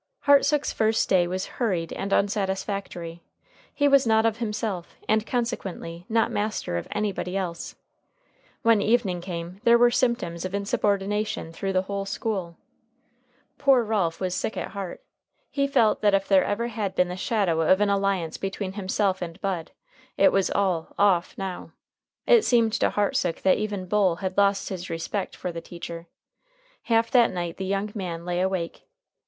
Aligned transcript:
Hartsook's 0.21 0.73
first 0.73 1.09
day 1.09 1.27
was 1.27 1.45
hurried 1.61 1.93
and 1.93 2.11
unsatisfactory. 2.11 3.21
He 3.71 3.87
was 3.87 4.07
not 4.07 4.25
of 4.25 4.37
himself, 4.37 4.95
and 5.07 5.27
consequently 5.27 6.07
not 6.09 6.31
master 6.31 6.79
of 6.79 6.87
anybody 6.89 7.37
else. 7.37 7.75
When 8.63 8.81
evening 8.81 9.21
came, 9.21 9.61
there 9.63 9.77
were 9.77 9.91
symptoms 9.91 10.43
of 10.43 10.55
insubordination 10.55 11.53
through 11.53 11.73
the 11.73 11.83
whole 11.83 12.05
school. 12.07 12.57
Poor 13.59 13.83
Ralph 13.83 14.19
was 14.19 14.33
sick 14.33 14.57
at 14.57 14.69
heart. 14.69 15.03
He 15.51 15.67
felt 15.67 16.01
that 16.01 16.15
if 16.15 16.27
there 16.27 16.45
had 16.45 16.51
ever 16.51 16.89
been 16.95 17.07
the 17.09 17.15
shadow 17.15 17.61
of 17.61 17.79
an 17.79 17.91
alliance 17.91 18.37
between 18.39 18.73
himself 18.73 19.21
and 19.21 19.39
Bud, 19.39 19.69
it 20.17 20.31
was 20.31 20.49
all 20.49 20.95
"off" 20.97 21.37
now. 21.37 21.73
It 22.25 22.43
seemed 22.43 22.73
to 22.73 22.89
Hartsook 22.89 23.43
that 23.43 23.59
even 23.59 23.85
Bull 23.85 24.15
had 24.15 24.35
lost 24.35 24.69
his 24.69 24.89
respect 24.89 25.35
for 25.35 25.51
the 25.51 25.61
teacher. 25.61 26.07
Half 26.85 27.11
that 27.11 27.29
night 27.31 27.57
the 27.57 27.65
young 27.65 27.91
man 27.93 28.25
lay 28.25 28.41
awake. 28.41 28.87